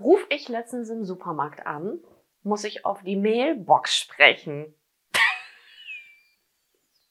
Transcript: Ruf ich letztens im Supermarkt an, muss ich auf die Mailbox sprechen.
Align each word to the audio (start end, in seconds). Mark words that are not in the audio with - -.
Ruf 0.00 0.26
ich 0.28 0.48
letztens 0.48 0.90
im 0.90 1.04
Supermarkt 1.04 1.66
an, 1.66 2.00
muss 2.42 2.64
ich 2.64 2.84
auf 2.84 3.02
die 3.02 3.16
Mailbox 3.16 3.96
sprechen. 3.96 4.74